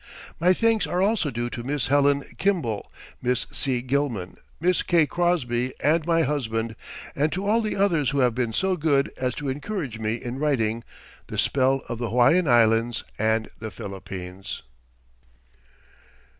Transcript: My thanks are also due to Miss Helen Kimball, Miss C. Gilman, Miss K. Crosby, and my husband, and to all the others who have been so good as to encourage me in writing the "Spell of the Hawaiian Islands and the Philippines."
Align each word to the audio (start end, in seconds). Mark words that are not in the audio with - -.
My 0.39 0.51
thanks 0.51 0.87
are 0.87 0.99
also 0.99 1.29
due 1.29 1.51
to 1.51 1.61
Miss 1.61 1.85
Helen 1.85 2.23
Kimball, 2.39 2.91
Miss 3.21 3.45
C. 3.51 3.83
Gilman, 3.83 4.37
Miss 4.59 4.81
K. 4.81 5.05
Crosby, 5.05 5.75
and 5.79 6.07
my 6.07 6.23
husband, 6.23 6.75
and 7.15 7.31
to 7.31 7.45
all 7.45 7.61
the 7.61 7.75
others 7.75 8.09
who 8.09 8.17
have 8.17 8.33
been 8.33 8.51
so 8.51 8.75
good 8.75 9.11
as 9.17 9.35
to 9.35 9.47
encourage 9.47 9.99
me 9.99 10.15
in 10.15 10.39
writing 10.39 10.83
the 11.27 11.37
"Spell 11.37 11.83
of 11.87 11.99
the 11.99 12.09
Hawaiian 12.09 12.47
Islands 12.47 13.03
and 13.19 13.47
the 13.59 13.69
Philippines." 13.69 14.63